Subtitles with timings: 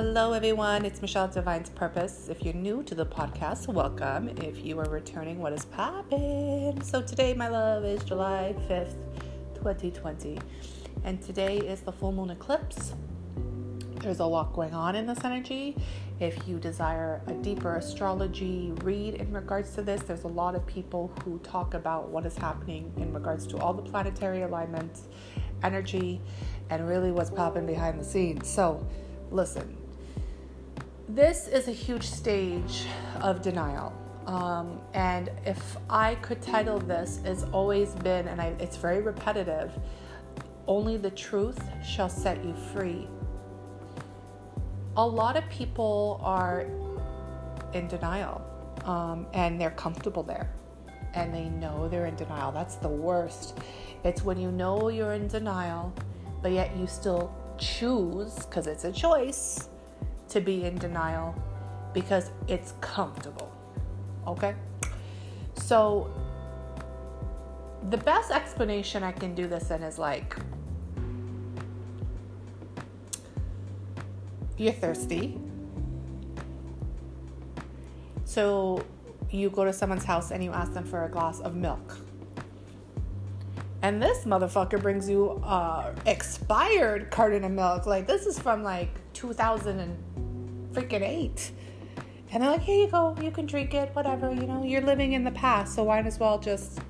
[0.00, 0.84] Hello, everyone.
[0.84, 2.28] It's Michelle Divine's Purpose.
[2.28, 4.28] If you're new to the podcast, welcome.
[4.28, 6.80] If you are returning, what is poppin'?
[6.82, 8.94] So, today, my love, is July 5th,
[9.56, 10.38] 2020.
[11.02, 12.94] And today is the full moon eclipse.
[13.96, 15.76] There's a lot going on in this energy.
[16.20, 20.64] If you desire a deeper astrology read in regards to this, there's a lot of
[20.64, 25.08] people who talk about what is happening in regards to all the planetary alignments,
[25.64, 26.20] energy,
[26.70, 28.48] and really what's popping behind the scenes.
[28.48, 28.86] So,
[29.32, 29.76] listen,
[31.08, 32.86] this is a huge stage
[33.20, 33.92] of denial.
[34.26, 39.72] Um, and if I could title this, it's always been, and I, it's very repetitive
[40.68, 43.08] only the truth shall set you free.
[44.96, 46.66] A lot of people are
[47.72, 48.42] in denial
[48.84, 50.50] um, and they're comfortable there
[51.14, 52.52] and they know they're in denial.
[52.52, 53.58] That's the worst.
[54.04, 55.92] It's when you know you're in denial,
[56.42, 59.68] but yet you still choose, because it's a choice,
[60.28, 61.34] to be in denial
[61.92, 63.52] because it's comfortable.
[64.26, 64.54] Okay?
[65.54, 66.12] So,
[67.90, 70.36] the best explanation I can do this in is like,
[74.56, 75.38] you're thirsty.
[78.24, 78.84] So,
[79.30, 81.98] you go to someone's house and you ask them for a glass of milk.
[83.80, 87.86] And this motherfucker brings you a expired carton of milk.
[87.86, 90.07] Like this is from like 2000 and
[90.72, 91.52] freaking 8.
[92.30, 93.16] And they're like, "Here you go.
[93.20, 94.62] You can drink it, whatever, you know.
[94.62, 96.80] You're living in the past, so why not as well just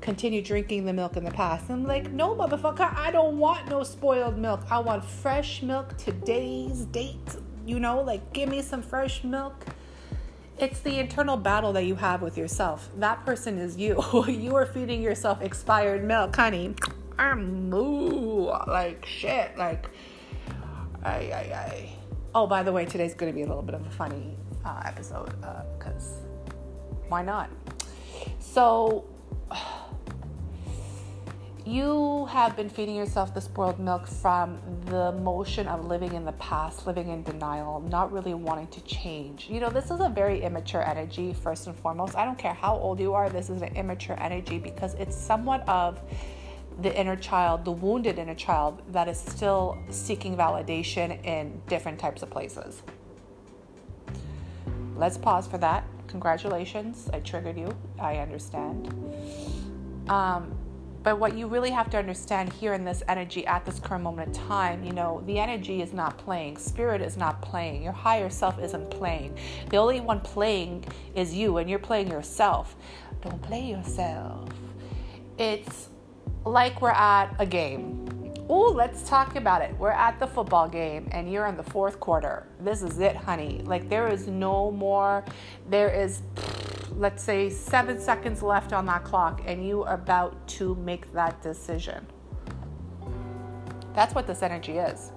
[0.00, 2.94] continue drinking the milk in the past." I'm like, "No, motherfucker.
[2.96, 4.60] I don't want no spoiled milk.
[4.70, 7.36] I want fresh milk today's date.
[7.66, 9.66] You know, like give me some fresh milk."
[10.60, 12.90] it's the internal battle that you have with yourself.
[12.96, 14.02] That person is you.
[14.28, 16.74] you are feeding yourself expired milk, honey.
[17.18, 19.56] I'm moo like shit.
[19.56, 19.88] Like,
[21.02, 21.97] I, I, I.
[22.34, 24.82] Oh, by the way, today's going to be a little bit of a funny uh,
[24.84, 25.34] episode
[25.78, 26.52] because uh,
[27.08, 27.48] why not?
[28.38, 29.06] So
[31.64, 36.32] you have been feeding yourself the spoiled milk from the motion of living in the
[36.32, 39.48] past, living in denial, not really wanting to change.
[39.48, 42.14] You know, this is a very immature energy, first and foremost.
[42.14, 45.66] I don't care how old you are, this is an immature energy because it's somewhat
[45.66, 45.98] of
[46.80, 52.22] the inner child, the wounded inner child that is still seeking validation in different types
[52.22, 52.82] of places.
[54.96, 55.84] Let's pause for that.
[56.06, 57.76] Congratulations, I triggered you.
[57.98, 58.88] I understand.
[60.08, 60.56] Um,
[61.02, 64.36] but what you really have to understand here in this energy at this current moment
[64.36, 66.56] of time, you know, the energy is not playing.
[66.56, 67.82] Spirit is not playing.
[67.82, 69.36] Your higher self isn't playing.
[69.70, 70.84] The only one playing
[71.14, 72.74] is you, and you're playing yourself.
[73.22, 74.48] Don't play yourself.
[75.38, 75.88] It's
[76.48, 78.06] like we're at a game.
[78.48, 79.76] Oh, let's talk about it.
[79.78, 82.46] We're at the football game and you're in the fourth quarter.
[82.60, 83.60] This is it, honey.
[83.64, 85.24] Like, there is no more,
[85.68, 86.22] there is
[86.92, 91.42] let's say seven seconds left on that clock and you are about to make that
[91.42, 92.06] decision.
[93.94, 95.12] That's what this energy is.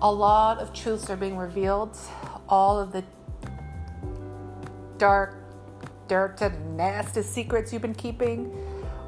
[0.00, 1.96] A lot of truths are being revealed.
[2.48, 3.04] All of the
[4.96, 5.43] dark,
[6.08, 8.52] dirt, and nasty secrets you've been keeping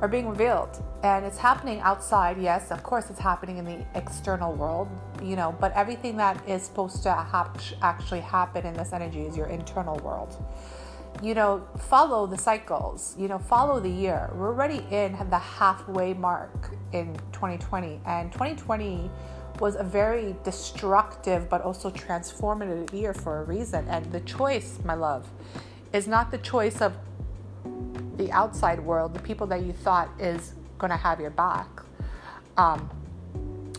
[0.00, 0.82] are being revealed.
[1.02, 4.88] And it's happening outside, yes, of course, it's happening in the external world,
[5.22, 7.52] you know, but everything that is supposed to ha-
[7.82, 10.44] actually happen in this energy is your internal world.
[11.22, 14.30] You know, follow the cycles, you know, follow the year.
[14.34, 19.10] We're already in the halfway mark in 2020, and 2020
[19.58, 23.86] was a very destructive but also transformative year for a reason.
[23.88, 25.26] And the choice, my love,
[25.92, 26.96] is not the choice of
[28.16, 31.68] the outside world, the people that you thought is going to have your back.
[32.56, 32.90] Um,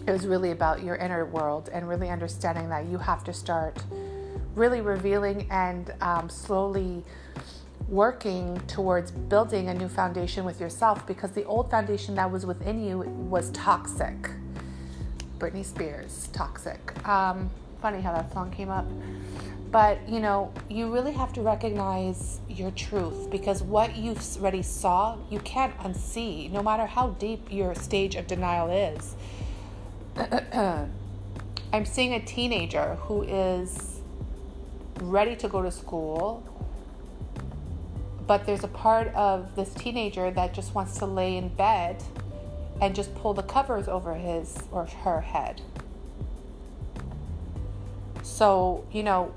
[0.05, 3.83] it was really about your inner world and really understanding that you have to start
[4.55, 7.03] really revealing and um, slowly
[7.89, 12.83] working towards building a new foundation with yourself because the old foundation that was within
[12.83, 14.29] you was toxic.
[15.37, 17.07] Britney Spears, toxic.
[17.07, 17.49] Um,
[17.81, 18.85] funny how that song came up.
[19.71, 25.17] But you know, you really have to recognize your truth because what you've already saw,
[25.29, 29.15] you can't unsee, no matter how deep your stage of denial is.
[31.73, 33.99] I'm seeing a teenager who is
[35.01, 36.43] ready to go to school,
[38.25, 42.01] but there's a part of this teenager that just wants to lay in bed
[42.81, 45.61] and just pull the covers over his or her head.
[48.23, 49.33] So, you know,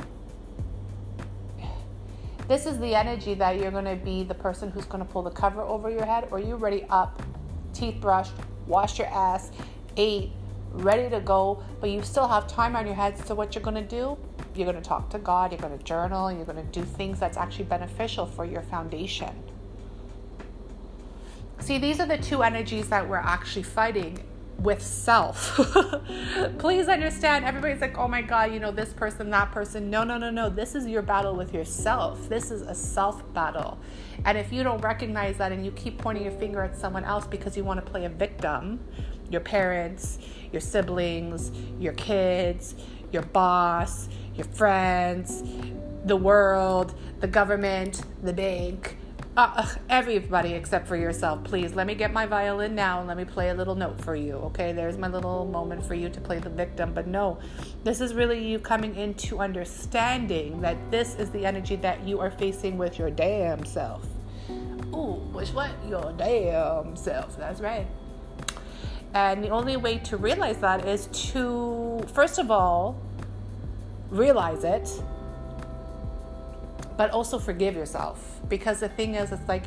[2.50, 5.22] this is the energy that you're going to be the person who's going to pull
[5.22, 7.22] the cover over your head, or you're ready up,
[7.72, 8.32] teeth brushed,
[8.66, 9.52] washed your ass,
[9.96, 10.32] ate,
[10.72, 13.16] ready to go, but you still have time on your head.
[13.24, 14.18] So, what you're going to do,
[14.56, 17.20] you're going to talk to God, you're going to journal, you're going to do things
[17.20, 19.30] that's actually beneficial for your foundation.
[21.60, 24.18] See, these are the two energies that we're actually fighting
[24.60, 25.56] with self.
[26.58, 29.88] Please understand, everybody's like, oh my God, you know, this person, that person.
[29.90, 30.50] No, no, no, no.
[30.50, 32.28] This is your battle with yourself.
[32.28, 33.78] This is a self battle.
[34.24, 37.26] And if you don't recognize that and you keep pointing your finger at someone else
[37.26, 38.80] because you want to play a victim,
[39.30, 40.18] your parents,
[40.52, 42.74] your siblings, your kids,
[43.12, 45.42] your boss, your friends,
[46.04, 48.96] the world, the government, the bank,
[49.36, 51.74] uh, everybody except for yourself, please.
[51.74, 54.34] Let me get my violin now and let me play a little note for you.
[54.34, 56.92] Okay, there's my little moment for you to play the victim.
[56.92, 57.38] But no,
[57.84, 62.30] this is really you coming into understanding that this is the energy that you are
[62.30, 64.04] facing with your damn self.
[64.92, 65.70] Ooh, which what?
[65.88, 67.38] Your damn self.
[67.38, 67.86] That's right.
[69.14, 73.00] And the only way to realize that is to, first of all,
[74.10, 74.90] realize it
[77.00, 78.42] but also forgive yourself.
[78.50, 79.64] Because the thing is it's like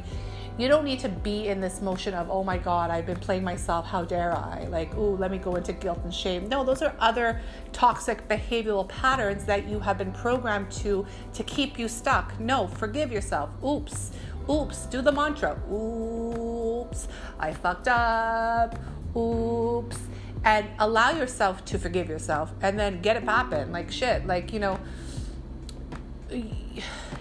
[0.59, 3.43] you don't need to be in this motion of oh my god i've been playing
[3.43, 3.87] myself.
[3.87, 4.67] How dare i?
[4.69, 6.47] Like oh let me go into guilt and shame.
[6.47, 7.41] No those are other
[7.71, 12.39] toxic behavioral patterns that you have been programmed to to keep you stuck.
[12.39, 13.49] No forgive yourself.
[13.65, 14.11] Oops.
[14.47, 14.85] Oops.
[14.85, 15.59] Do the mantra.
[15.71, 17.07] Oops.
[17.39, 18.77] I fucked up.
[19.17, 19.97] Oops.
[20.45, 24.27] And allow yourself to forgive yourself and then get it popping like shit.
[24.27, 24.77] Like you know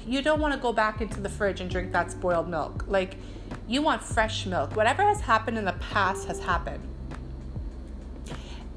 [0.07, 2.85] you don't want to go back into the fridge and drink that spoiled milk.
[2.87, 3.17] Like,
[3.69, 4.77] you want fresh milk.
[4.77, 6.92] Whatever has happened in the past has happened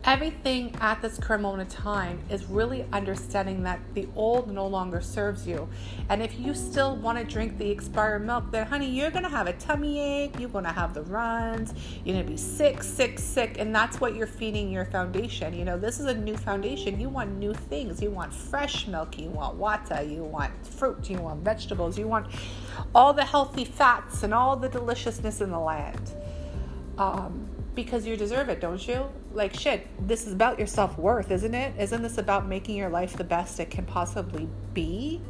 [0.06, 5.02] everything at this current moment in time is really understanding that the old no longer
[5.02, 5.68] serves you.
[6.10, 9.30] And if you still want to drink the expired milk, then honey, you're going to
[9.30, 11.74] have a tummy ache, you're going to have the runs,
[12.04, 13.58] you're going to be sick, sick, sick.
[13.58, 15.54] And that's what you're feeding your foundation.
[15.54, 17.00] You know, this is a new foundation.
[17.00, 18.00] You want new things.
[18.00, 22.28] You want fresh milk, you want water, you want fruit, you want vegetables, you want
[22.94, 26.12] all the healthy fats and all the deliciousness in the land.
[27.00, 29.10] Um, because you deserve it, don't you?
[29.36, 31.74] Like, shit, this is about your self worth, isn't it?
[31.78, 35.22] Isn't this about making your life the best it can possibly be?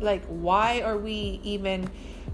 [0.00, 1.88] Like, why are we even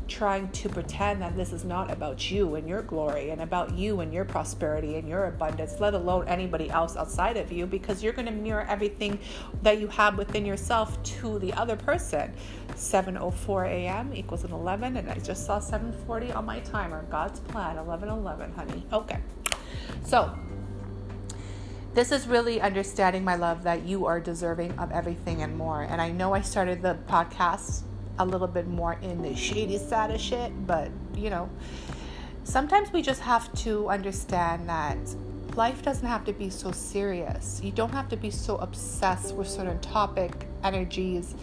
[0.09, 4.01] trying to pretend that this is not about you and your glory and about you
[4.01, 8.13] and your prosperity and your abundance, let alone anybody else outside of you, because you're
[8.13, 9.21] going to mirror everything
[9.63, 12.33] that you have within yourself to the other person.
[12.75, 14.13] 7:04 a.m.
[14.15, 17.05] equals an 11, and I just saw 7:40 on my timer.
[17.09, 18.85] God's plan, 11:11, honey.
[18.93, 19.19] Okay,
[20.05, 20.37] so
[21.93, 25.83] this is really understanding, my love, that you are deserving of everything and more.
[25.83, 27.83] And I know I started the podcast
[28.19, 31.49] a little bit more in the shady side of shit, but you know,
[32.45, 34.99] sometimes we just have to understand that
[35.56, 37.61] life doesn't have to be so serious.
[37.62, 41.35] You don't have to be so obsessed with certain topic, energies,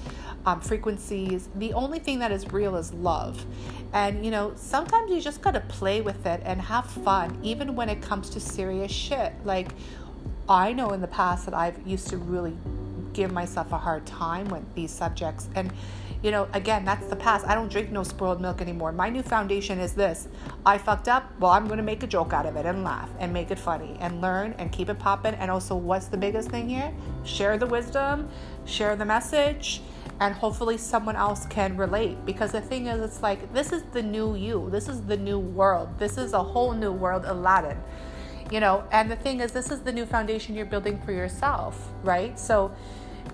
[0.46, 1.50] um, frequencies.
[1.56, 3.46] The only thing that is real is love.
[3.94, 7.90] And you know, sometimes you just gotta play with it and have fun, even when
[7.90, 9.34] it comes to serious shit.
[9.44, 9.70] Like,
[10.50, 12.56] I know in the past that I've used to really
[13.18, 15.50] give myself a hard time with these subjects.
[15.56, 15.74] And
[16.24, 17.46] you know, again, that's the past.
[17.46, 18.92] I don't drink no spoiled milk anymore.
[18.92, 20.28] My new foundation is this
[20.66, 21.32] I fucked up.
[21.40, 23.60] Well, I'm going to make a joke out of it and laugh and make it
[23.60, 25.36] funny and learn and keep it popping.
[25.36, 26.92] And also, what's the biggest thing here?
[27.24, 28.30] Share the wisdom,
[28.66, 29.82] share the message,
[30.20, 32.26] and hopefully someone else can relate.
[32.26, 35.40] Because the thing is, it's like this is the new you, this is the new
[35.40, 37.78] world, this is a whole new world, Aladdin.
[38.50, 41.92] You know, and the thing is, this is the new foundation you're building for yourself,
[42.02, 42.40] right?
[42.40, 42.72] So,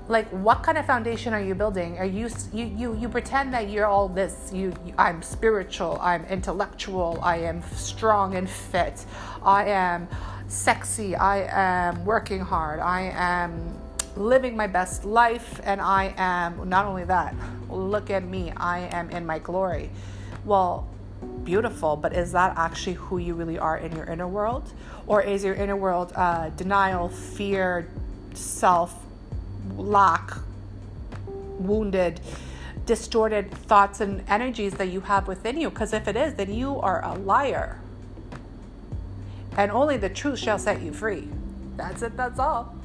[0.07, 1.97] like what kind of foundation are you building?
[1.97, 6.25] Are you you you, you pretend that you're all this you, you, i'm spiritual i'm
[6.25, 9.05] intellectual i am strong and fit
[9.43, 10.07] i am
[10.47, 13.73] sexy i am working hard i am
[14.15, 17.33] living my best life and i am not only that
[17.69, 19.89] look at me i am in my glory.
[20.45, 20.87] Well
[21.43, 24.71] beautiful but is that actually who you really are in your inner world?
[25.07, 27.89] Or is your inner world uh, denial fear
[28.33, 29.02] self
[29.77, 30.33] lack,
[31.59, 32.19] wounded,
[32.85, 35.69] distorted thoughts and energies that you have within you.
[35.69, 37.79] Because if it is, then you are a liar.
[39.57, 41.27] And only the truth shall set you free.
[41.77, 42.75] That's it, that's all.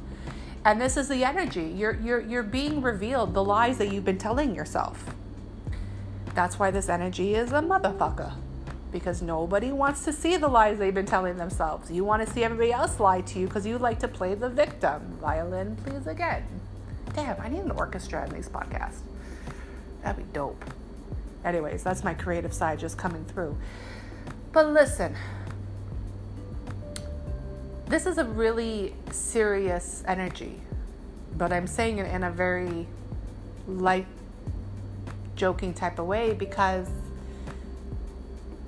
[0.64, 1.72] And this is the energy.
[1.76, 5.14] You're, you're, you're being revealed the lies that you've been telling yourself.
[6.34, 8.32] That's why this energy is a motherfucker.
[8.92, 11.90] Because nobody wants to see the lies they've been telling themselves.
[11.90, 14.48] You want to see everybody else lie to you because you like to play the
[14.48, 15.18] victim.
[15.20, 16.44] Violin, please again.
[17.18, 19.00] Damn, I need an orchestra in these podcasts.
[20.04, 20.64] That'd be dope.
[21.44, 23.58] Anyways, that's my creative side just coming through.
[24.52, 25.16] But listen,
[27.86, 30.60] this is a really serious energy,
[31.36, 32.86] but I'm saying it in a very
[33.66, 34.06] light,
[35.34, 36.86] joking type of way because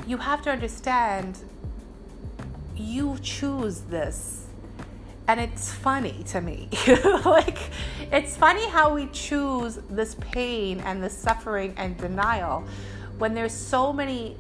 [0.08, 1.38] you have to understand
[2.74, 4.46] you choose this.
[5.30, 6.68] And it's funny to me.
[7.24, 7.56] like,
[8.10, 12.64] it's funny how we choose this pain and the suffering and denial
[13.18, 14.36] when there's so many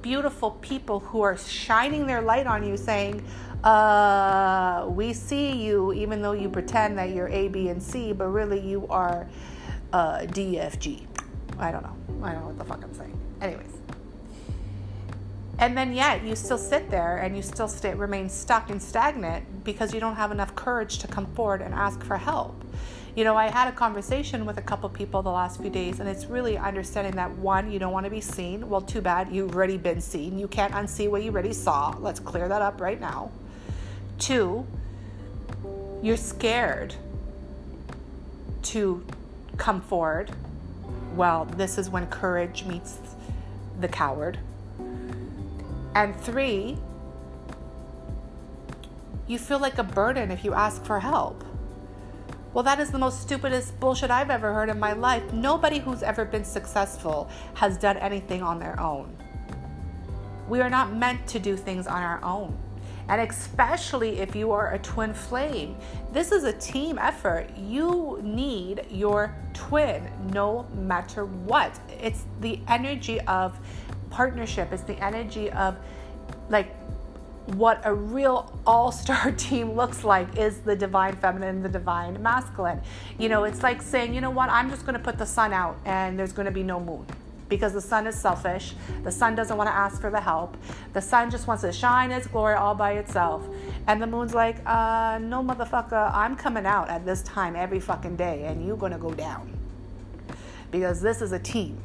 [0.00, 3.22] beautiful people who are shining their light on you saying,
[3.64, 8.28] uh, we see you even though you pretend that you're A, B, and C, but
[8.28, 9.28] really you are
[9.92, 11.06] uh, D, F, G.
[11.58, 11.96] I don't know.
[12.22, 13.20] I don't know what the fuck I'm saying.
[13.42, 13.79] Anyways.
[15.60, 19.62] And then yet you still sit there and you still stay, remain stuck and stagnant
[19.62, 22.64] because you don't have enough courage to come forward and ask for help.
[23.14, 26.08] You know, I had a conversation with a couple people the last few days, and
[26.08, 28.70] it's really understanding that one, you don't want to be seen.
[28.70, 30.38] Well, too bad, you've already been seen.
[30.38, 31.94] You can't unsee what you already saw.
[32.00, 33.30] Let's clear that up right now.
[34.18, 34.66] Two,
[36.00, 36.94] you're scared
[38.62, 39.04] to
[39.58, 40.30] come forward.
[41.16, 42.96] Well, this is when courage meets
[43.78, 44.38] the coward.
[45.94, 46.78] And three,
[49.26, 51.44] you feel like a burden if you ask for help.
[52.52, 55.32] Well, that is the most stupidest bullshit I've ever heard in my life.
[55.32, 59.16] Nobody who's ever been successful has done anything on their own.
[60.48, 62.58] We are not meant to do things on our own.
[63.08, 65.76] And especially if you are a twin flame,
[66.12, 67.50] this is a team effort.
[67.56, 71.78] You need your twin no matter what.
[71.88, 73.58] It's the energy of
[74.10, 75.76] partnership, it's the energy of
[76.48, 76.74] like
[77.54, 82.80] what a real all star team looks like is the divine feminine, the divine masculine.
[83.18, 85.52] You know, it's like saying, you know what, I'm just going to put the sun
[85.52, 87.06] out and there's going to be no moon
[87.48, 88.74] because the sun is selfish.
[89.02, 90.56] The sun doesn't want to ask for the help.
[90.92, 93.44] The sun just wants to shine its glory all by itself.
[93.88, 98.16] And the moon's like, uh, no, motherfucker, I'm coming out at this time every fucking
[98.16, 99.56] day and you're going to go down
[100.70, 101.76] because this is a team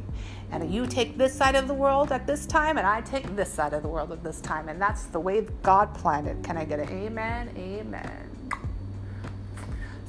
[0.51, 3.51] and you take this side of the world at this time and i take this
[3.51, 4.69] side of the world at this time.
[4.69, 6.43] And that's the way god planned it.
[6.43, 7.49] Can i get an amen?
[7.57, 8.29] Amen.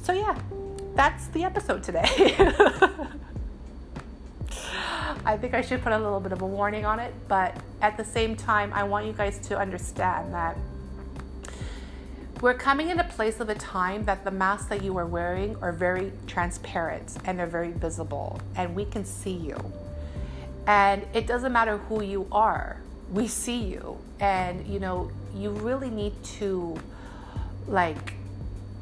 [0.03, 0.37] So yeah
[0.95, 2.07] that's the episode today.
[5.25, 7.97] I think i should put a little bit of a warning on it but at
[7.97, 10.57] the same time i want you guys to understand that
[12.39, 15.55] we're coming in a place of a time that the masks that you are wearing
[15.57, 19.57] are very transparent and they're very visible and we can see you
[20.67, 22.81] and it doesn't matter who you are,
[23.11, 23.97] we see you.
[24.19, 26.77] And, you know, you really need to,
[27.67, 28.13] like,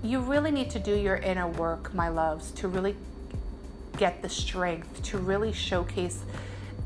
[0.04, 2.96] you really need to do your inner work, my loves, to really
[3.98, 6.24] get the strength, to really showcase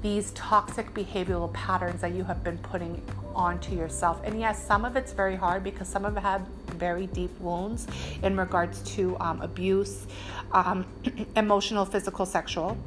[0.01, 3.01] these toxic behavioral patterns that you have been putting
[3.35, 4.19] onto yourself.
[4.23, 6.41] And yes, some of it's very hard because some of have
[6.71, 7.87] very deep wounds
[8.21, 10.07] in regards to um, abuse,
[10.51, 10.85] um,
[11.35, 12.77] emotional, physical, sexual.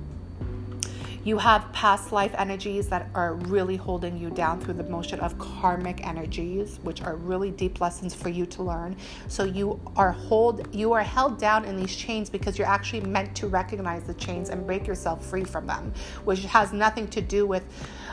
[1.25, 5.39] You have past life energies that are really holding you down through the motion of
[5.39, 8.97] karmic energies, which are really deep lessons for you to learn.
[9.29, 13.37] So you are hold you are held down in these chains because you're actually meant
[13.37, 15.93] to recognize the chains and break yourself free from them,
[16.25, 17.63] which has nothing to do with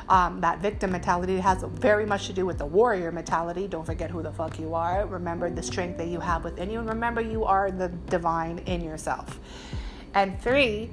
[0.08, 1.34] um, that victim mentality.
[1.34, 3.68] It has very much to do with the warrior mentality.
[3.68, 5.08] Don't forget who the fuck you are.
[5.08, 8.84] Remember the strength that you have within you, and remember you are the divine in
[8.84, 9.40] yourself.
[10.14, 10.92] And three,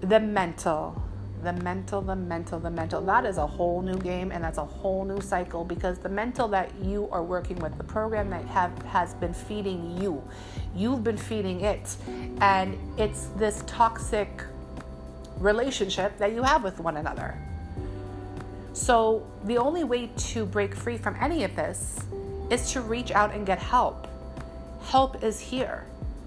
[0.00, 1.02] the mental.
[1.42, 3.00] The mental the mental the mental.
[3.00, 6.48] That is a whole new game and that's a whole new cycle because the mental
[6.48, 10.20] that you are working with the program that have has been feeding you
[10.74, 11.96] you've been feeding it.
[12.40, 14.44] And it's this toxic
[15.38, 17.36] relationship that you have with one another.
[18.72, 22.00] So the only way to break free from any of this
[22.50, 24.06] is to reach out and get help.
[24.82, 25.84] Help is here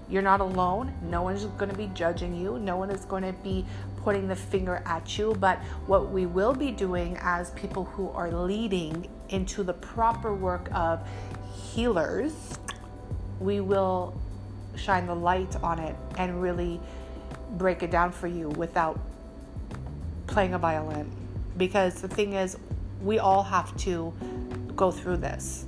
[0.08, 0.92] you're not alone.
[1.02, 2.58] No one's going to be judging you.
[2.58, 3.64] No one is going to be
[3.96, 5.34] putting the finger at you.
[5.38, 10.68] But what we will be doing as people who are leading into the proper work
[10.74, 11.06] of
[11.54, 12.58] healers,
[13.40, 14.20] we will
[14.76, 16.80] shine the light on it and really
[17.52, 18.98] break it down for you without
[20.26, 21.10] playing a violin.
[21.56, 22.56] Because the thing is,
[23.02, 24.12] we all have to
[24.74, 25.66] go through this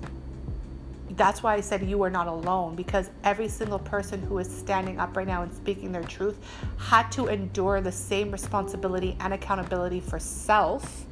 [1.17, 4.99] that's why I said you are not alone because every single person who is standing
[4.99, 6.39] up right now and speaking their truth
[6.79, 11.05] had to endure the same responsibility and accountability for self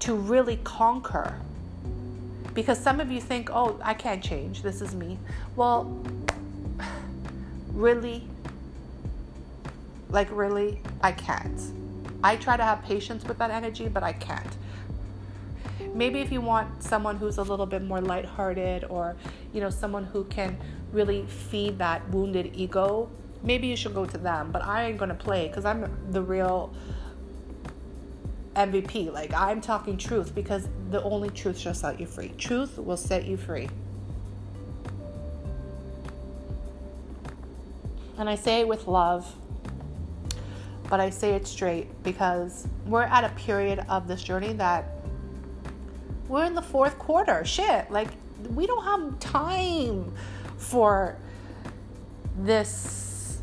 [0.00, 1.38] to really conquer.
[2.52, 4.62] Because some of you think, oh, I can't change.
[4.62, 5.18] This is me.
[5.56, 6.02] Well,
[7.72, 8.26] really?
[10.08, 10.80] Like, really?
[11.02, 11.60] I can't.
[12.24, 14.56] I try to have patience with that energy, but I can't
[15.96, 19.16] maybe if you want someone who's a little bit more lighthearted or,
[19.52, 20.58] you know, someone who can
[20.92, 23.08] really feed that wounded ego,
[23.42, 24.52] maybe you should go to them.
[24.52, 26.72] But I ain't gonna play because I'm the real
[28.54, 29.12] MVP.
[29.12, 32.32] Like I'm talking truth because the only truth shall set you free.
[32.38, 33.68] Truth will set you free.
[38.18, 39.30] And I say it with love,
[40.88, 44.95] but I say it straight because we're at a period of this journey that
[46.28, 47.44] we're in the fourth quarter.
[47.44, 47.90] Shit.
[47.90, 48.08] Like,
[48.54, 50.12] we don't have time
[50.56, 51.16] for
[52.38, 53.38] this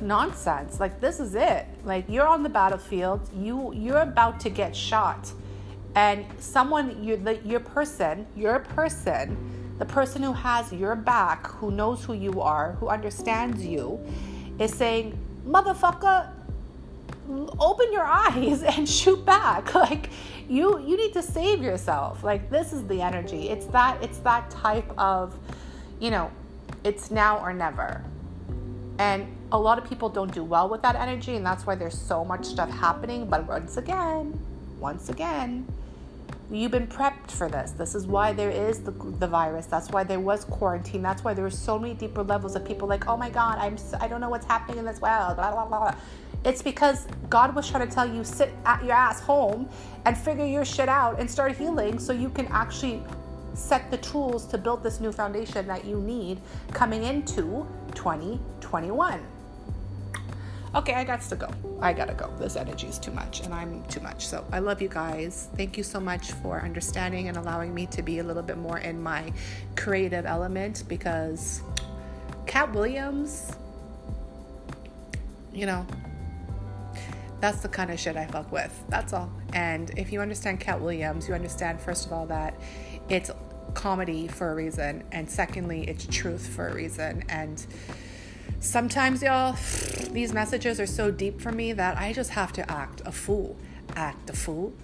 [0.00, 0.80] nonsense.
[0.80, 1.66] Like, this is it.
[1.84, 5.32] Like, you're on the battlefield, you, you're about to get shot.
[5.94, 11.70] And someone, you're the, your person, your person, the person who has your back, who
[11.70, 13.98] knows who you are, who understands you,
[14.58, 16.30] is saying, motherfucker,
[17.58, 19.74] open your eyes and shoot back.
[19.80, 20.10] Like
[20.48, 22.22] you you need to save yourself.
[22.22, 23.48] Like this is the energy.
[23.48, 25.38] It's that it's that type of,
[25.98, 26.30] you know,
[26.84, 28.04] it's now or never.
[28.98, 31.98] And a lot of people don't do well with that energy and that's why there's
[31.98, 34.38] so much stuff happening, but once again,
[34.78, 35.66] once again,
[36.52, 37.70] You've been prepped for this.
[37.70, 39.66] This is why there is the, the virus.
[39.66, 41.00] That's why there was quarantine.
[41.00, 43.76] That's why there were so many deeper levels of people like, oh my God, I'm
[43.76, 45.36] so, I don't know what's happening in this world.
[45.36, 45.94] Blah, blah, blah.
[46.44, 49.68] It's because God was trying to tell you sit at your ass home
[50.06, 53.00] and figure your shit out and start healing so you can actually
[53.54, 56.40] set the tools to build this new foundation that you need
[56.72, 59.20] coming into 2021
[60.74, 61.48] okay, I got to go.
[61.80, 62.30] I gotta go.
[62.38, 64.26] This energy is too much, and I'm too much.
[64.26, 65.48] So I love you guys.
[65.56, 68.78] Thank you so much for understanding and allowing me to be a little bit more
[68.78, 69.32] in my
[69.76, 71.62] creative element because
[72.46, 73.52] Katt Williams,
[75.52, 75.86] you know,
[77.40, 78.84] that's the kind of shit I fuck with.
[78.88, 79.32] That's all.
[79.54, 82.54] And if you understand Katt Williams, you understand, first of all, that
[83.08, 83.30] it's
[83.74, 87.24] comedy for a reason, and secondly, it's truth for a reason.
[87.28, 87.64] And
[88.60, 89.56] Sometimes, y'all,
[90.12, 93.56] these messages are so deep for me that I just have to act a fool.
[93.96, 94.74] Act a fool.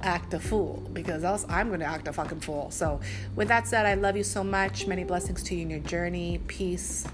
[0.00, 2.70] Act a fool because else I'm going to act a fucking fool.
[2.70, 2.98] So,
[3.34, 4.86] with that said, I love you so much.
[4.86, 6.40] Many blessings to you in your journey.
[6.46, 7.06] Peace.